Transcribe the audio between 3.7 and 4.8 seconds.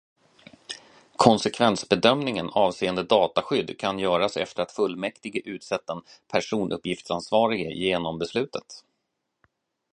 kan göras efter att